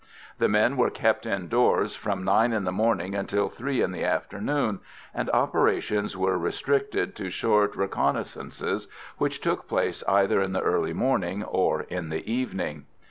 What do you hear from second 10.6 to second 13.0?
early morning or in the evening.